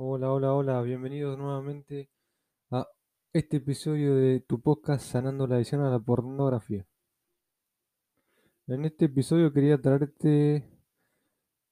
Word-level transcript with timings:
Hola, 0.00 0.32
hola, 0.32 0.54
hola, 0.54 0.80
bienvenidos 0.82 1.36
nuevamente 1.36 2.08
a 2.70 2.86
este 3.32 3.56
episodio 3.56 4.14
de 4.14 4.38
tu 4.38 4.60
podcast 4.60 5.04
Sanando 5.04 5.48
la 5.48 5.56
adicción 5.56 5.80
a 5.80 5.90
la 5.90 5.98
pornografía. 5.98 6.86
En 8.68 8.84
este 8.84 9.06
episodio 9.06 9.52
quería 9.52 9.82
traerte 9.82 10.62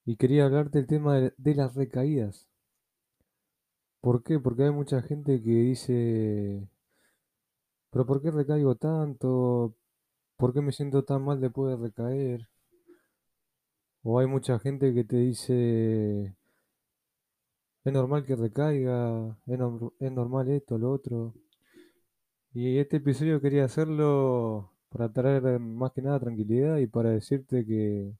y 0.05 0.17
quería 0.17 0.47
hablarte 0.47 0.79
del 0.79 0.89
tema 0.89 1.15
de, 1.15 1.35
de 1.37 1.55
las 1.55 1.77
recaídas. 1.77 2.49
¿Por 4.01 4.25
qué? 4.25 4.41
Porque 4.41 4.65
hay 4.65 4.73
mucha 4.73 5.03
gente 5.03 5.41
que 5.41 5.51
dice, 5.51 6.69
pero 7.91 8.07
¿por 8.07 8.21
qué 8.23 8.33
recaigo 8.33 8.75
tanto? 8.75 9.77
¿Por 10.37 10.53
qué 10.53 10.61
me 10.63 10.73
siento 10.73 11.05
tan 11.05 11.23
mal 11.25 11.41
después 11.41 11.79
de 11.79 11.87
recaer? 11.87 12.49
O 14.03 14.19
hay 14.19 14.27
mucha 14.27 14.59
gente 14.59 14.93
que 14.93 15.05
te 15.05 15.17
dice, 15.17 16.36
es 17.87 17.93
normal 17.95 18.23
que 18.27 18.37
recaiga, 18.37 19.39
es, 19.47 19.59
nor- 19.59 19.95
es 19.99 20.13
normal 20.13 20.51
esto, 20.51 20.77
lo 20.77 20.93
otro. 20.93 21.33
Y 22.55 22.79
este 22.79 22.97
episodio 22.97 23.41
quería 23.41 23.67
hacerlo 23.67 24.73
para 24.89 25.13
traer 25.13 25.61
más 25.61 25.93
que 25.93 26.03
nada 26.03 26.19
tranquilidad 26.19 26.79
y 26.79 26.89
para 26.89 27.11
decirte 27.11 27.65
que, 27.65 28.13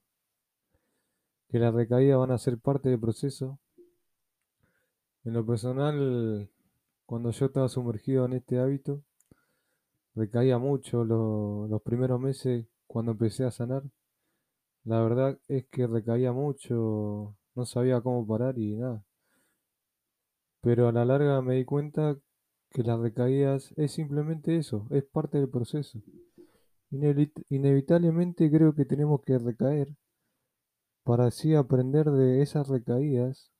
que 1.49 1.59
las 1.59 1.73
recaídas 1.73 2.19
van 2.19 2.31
a 2.31 2.37
ser 2.37 2.57
parte 2.57 2.87
del 2.87 3.01
proceso. 3.01 3.59
En 5.25 5.33
lo 5.33 5.45
personal, 5.45 6.49
cuando 7.05 7.31
yo 7.31 7.47
estaba 7.47 7.69
sumergido 7.69 8.25
en 8.25 8.33
este 8.33 8.59
hábito, 8.59 9.03
recaía 10.15 10.57
mucho 10.57 11.05
lo- 11.05 11.65
los 11.69 11.81
primeros 11.81 12.19
meses 12.19 12.65
cuando 12.87 13.13
empecé 13.13 13.45
a 13.45 13.51
sanar. 13.51 13.83
La 14.85 15.01
verdad 15.03 15.37
es 15.47 15.67
que 15.67 15.85
recaía 15.85 16.31
mucho, 16.31 17.35
no 17.53 17.65
sabía 17.67 18.01
cómo 18.01 18.25
parar 18.25 18.57
y 18.57 18.75
nada. 18.75 19.03
Pero 20.61 20.87
a 20.87 20.91
la 20.91 21.03
larga 21.03 21.41
me 21.41 21.55
di 21.55 21.65
cuenta 21.65 22.15
que 22.69 22.83
las 22.83 22.99
recaídas 22.99 23.73
es 23.75 23.91
simplemente 23.93 24.55
eso, 24.57 24.85
es 24.91 25.03
parte 25.03 25.39
del 25.39 25.49
proceso. 25.49 25.99
Inevit- 26.91 27.45
inevitablemente 27.49 28.51
creo 28.51 28.75
que 28.75 28.85
tenemos 28.85 29.21
que 29.23 29.37
recaer 29.39 29.95
para 31.03 31.25
así 31.25 31.55
aprender 31.55 32.11
de 32.11 32.43
esas 32.43 32.67
recaídas 32.67 33.51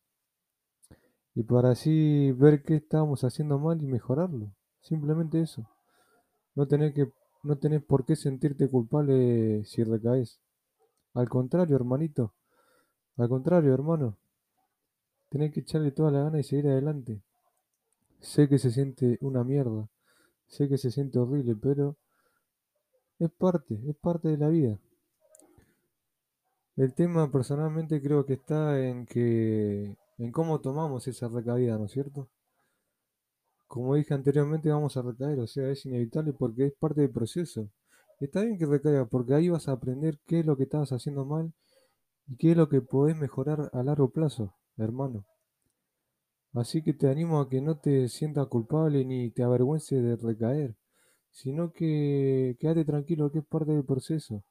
y 1.35 1.43
para 1.43 1.71
así 1.71 2.31
ver 2.33 2.63
qué 2.63 2.75
estábamos 2.75 3.23
haciendo 3.23 3.59
mal 3.59 3.81
y 3.81 3.87
mejorarlo. 3.87 4.51
Simplemente 4.81 5.41
eso. 5.41 5.69
No 6.55 6.67
tenés 6.67 6.93
que, 6.93 7.11
no 7.43 7.57
tenés 7.57 7.83
por 7.83 8.05
qué 8.05 8.15
sentirte 8.15 8.69
culpable 8.69 9.63
si 9.65 9.83
recaes. 9.83 10.39
Al 11.13 11.29
contrario, 11.29 11.75
hermanito. 11.75 12.33
Al 13.17 13.29
contrario, 13.29 13.73
hermano. 13.73 14.17
Tenés 15.29 15.53
que 15.53 15.61
echarle 15.61 15.91
toda 15.91 16.11
la 16.11 16.23
gana 16.23 16.39
y 16.39 16.43
seguir 16.43 16.67
adelante. 16.67 17.21
Sé 18.19 18.47
que 18.47 18.57
se 18.57 18.71
siente 18.71 19.17
una 19.21 19.43
mierda. 19.43 19.89
Sé 20.47 20.69
que 20.69 20.77
se 20.77 20.91
siente 20.91 21.19
horrible, 21.19 21.55
pero 21.55 21.97
es 23.19 23.31
parte, 23.31 23.79
es 23.87 23.95
parte 23.95 24.29
de 24.29 24.37
la 24.37 24.49
vida. 24.49 24.79
El 26.75 26.93
tema 26.93 27.31
personalmente 27.31 28.01
creo 28.01 28.25
que 28.25 28.33
está 28.33 28.79
en 28.79 29.05
que 29.05 29.95
en 30.17 30.31
cómo 30.31 30.61
tomamos 30.61 31.07
esa 31.07 31.27
recaída, 31.27 31.77
¿no 31.77 31.85
es 31.85 31.91
cierto? 31.91 32.29
Como 33.67 33.95
dije 33.95 34.13
anteriormente, 34.13 34.69
vamos 34.69 34.95
a 34.95 35.01
recaer, 35.01 35.39
o 35.39 35.47
sea, 35.47 35.69
es 35.69 35.85
inevitable 35.85 36.33
porque 36.33 36.67
es 36.67 36.73
parte 36.73 37.01
del 37.01 37.09
proceso. 37.09 37.69
Está 38.19 38.41
bien 38.41 38.57
que 38.57 38.65
recaiga, 38.65 39.05
porque 39.05 39.33
ahí 39.33 39.49
vas 39.49 39.67
a 39.67 39.73
aprender 39.73 40.19
qué 40.25 40.39
es 40.39 40.45
lo 40.45 40.55
que 40.55 40.63
estabas 40.63 40.91
haciendo 40.91 41.25
mal 41.25 41.53
y 42.27 42.37
qué 42.37 42.51
es 42.51 42.57
lo 42.57 42.69
que 42.69 42.81
podés 42.81 43.15
mejorar 43.15 43.69
a 43.73 43.83
largo 43.83 44.09
plazo, 44.09 44.53
hermano. 44.77 45.25
Así 46.53 46.81
que 46.81 46.93
te 46.93 47.09
animo 47.09 47.39
a 47.39 47.49
que 47.49 47.61
no 47.61 47.77
te 47.77 48.09
sientas 48.09 48.47
culpable 48.47 49.05
ni 49.05 49.29
te 49.31 49.43
avergüences 49.43 50.03
de 50.03 50.15
recaer, 50.15 50.75
sino 51.31 51.71
que 51.71 52.57
quédate 52.59 52.85
tranquilo 52.85 53.31
que 53.31 53.39
es 53.39 53.45
parte 53.45 53.73
del 53.73 53.85
proceso. 53.85 54.43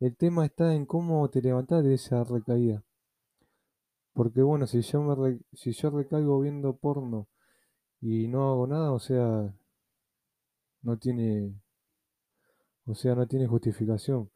El 0.00 0.16
tema 0.16 0.44
está 0.46 0.74
en 0.74 0.86
cómo 0.86 1.28
te 1.30 1.40
levantás 1.42 1.82
de 1.84 1.94
esa 1.94 2.24
recaída. 2.24 2.84
Porque 4.12 4.42
bueno, 4.42 4.66
si 4.66 4.80
yo 4.82 5.02
me 5.02 5.40
si 5.52 5.72
yo 5.72 5.90
recaigo 5.90 6.40
viendo 6.40 6.76
porno 6.76 7.28
y 8.00 8.28
no 8.28 8.50
hago 8.50 8.66
nada, 8.66 8.92
o 8.92 8.98
sea, 8.98 9.54
no 10.82 10.98
tiene, 10.98 11.54
o 12.86 12.94
sea, 12.94 13.14
no 13.14 13.26
tiene 13.26 13.46
justificación. 13.46 14.30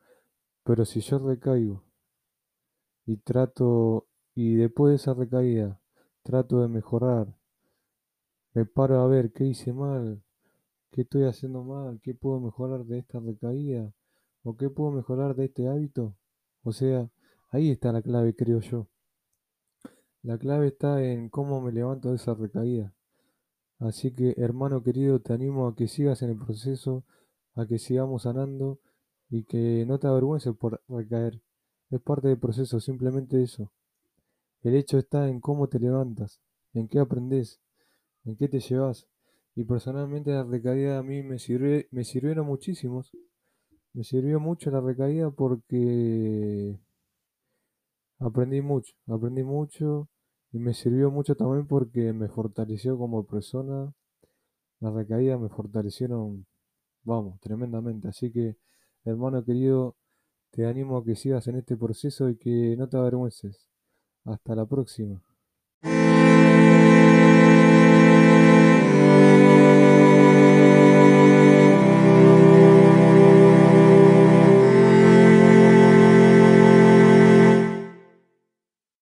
Pero 0.65 0.85
si 0.85 1.01
yo 1.01 1.19
recaigo 1.19 1.85
y 3.07 3.17
trato, 3.19 4.07
y 4.43 4.55
después 4.55 4.91
de 4.91 4.97
esa 4.97 5.13
recaída, 5.13 5.79
trato 6.23 6.63
de 6.63 6.69
mejorar, 6.69 7.37
me 8.55 8.65
paro 8.65 8.99
a 9.01 9.07
ver 9.07 9.33
qué 9.35 9.45
hice 9.45 9.75
mal, 9.75 10.23
qué 10.91 11.03
estoy 11.03 11.25
haciendo 11.25 11.63
mal, 11.63 12.01
qué 12.03 12.15
puedo 12.15 12.41
mejorar 12.41 12.87
de 12.87 13.01
esta 13.01 13.21
recaída, 13.21 13.93
o 14.43 14.57
qué 14.57 14.71
puedo 14.71 14.93
mejorar 14.93 15.37
de 15.37 15.45
este 15.45 15.69
hábito. 15.69 16.17
O 16.63 16.73
sea, 16.73 17.11
ahí 17.51 17.71
está 17.71 17.93
la 17.93 18.01
clave, 18.01 18.35
creo 18.35 18.61
yo. 18.61 18.87
La 20.23 20.39
clave 20.39 20.69
está 20.69 21.05
en 21.05 21.29
cómo 21.29 21.61
me 21.61 21.71
levanto 21.71 22.09
de 22.09 22.17
esa 22.17 22.33
recaída. 22.33 22.95
Así 23.79 24.11
que, 24.13 24.33
hermano 24.39 24.83
querido, 24.83 25.21
te 25.21 25.35
animo 25.35 25.69
a 25.69 25.77
que 25.77 25.87
sigas 25.87 26.23
en 26.23 26.31
el 26.31 26.39
proceso, 26.39 27.05
a 27.55 27.67
que 27.67 27.79
sigamos 27.79 28.23
sanando 28.23 28.81
y 29.29 29.45
que 29.45 29.85
no 29.87 29.99
te 29.99 30.07
avergüences 30.07 30.57
por 30.57 30.81
recaer. 30.89 31.43
Es 31.91 32.01
parte 32.01 32.29
del 32.29 32.39
proceso, 32.39 32.81
simplemente 32.81 33.43
eso. 33.43 33.71
El 34.63 34.75
hecho 34.75 34.99
está 34.99 35.29
en 35.29 35.41
cómo 35.41 35.69
te 35.69 35.79
levantas, 35.79 36.41
en 36.75 36.89
qué 36.89 36.99
aprendes, 36.99 37.61
en 38.25 38.37
qué 38.37 38.49
te 38.49 38.61
llevas. 38.61 39.09
Y 39.55 39.65
personalmente 39.65 40.31
la 40.31 40.45
recaída 40.45 40.99
a 40.99 41.03
mí 41.03 41.23
me 41.23 41.39
sirve, 41.39 41.89
me 41.91 42.05
sirvieron 42.05 42.47
muchísimos. 42.47 43.11
Me 43.93 44.05
sirvió 44.05 44.39
mucho 44.39 44.71
la 44.71 44.81
recaída 44.81 45.31
porque 45.31 46.79
aprendí 48.19 48.61
mucho, 48.61 48.95
aprendí 49.09 49.43
mucho 49.43 50.09
y 50.53 50.59
me 50.59 50.75
sirvió 50.75 51.11
mucho 51.11 51.35
también 51.35 51.67
porque 51.67 52.13
me 52.13 52.29
fortaleció 52.29 52.99
como 52.99 53.27
persona. 53.27 53.93
Las 54.81 54.95
recaídas 54.95 55.41
me 55.41 55.49
fortalecieron, 55.49 56.47
vamos, 57.03 57.41
tremendamente. 57.41 58.09
Así 58.09 58.31
que, 58.33 58.57
hermano 59.05 59.45
querido, 59.45 59.97
te 60.51 60.67
animo 60.67 60.99
a 60.99 61.05
que 61.05 61.17
sigas 61.17 61.49
en 61.49 61.57
este 61.57 61.77
proceso 61.77 62.29
y 62.29 62.37
que 62.37 62.77
no 62.77 62.89
te 62.89 62.97
avergüences. 62.97 63.70
Hasta 64.25 64.55
la 64.55 64.67
próxima. 64.67 65.23